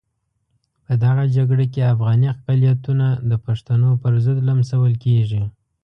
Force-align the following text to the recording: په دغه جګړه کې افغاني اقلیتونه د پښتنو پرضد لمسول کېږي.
په 0.85 0.93
دغه 1.03 1.23
جګړه 1.35 1.65
کې 1.73 1.91
افغاني 1.93 2.27
اقلیتونه 2.35 3.07
د 3.29 3.31
پښتنو 3.45 3.89
پرضد 4.03 4.37
لمسول 4.49 4.93
کېږي. 5.03 5.43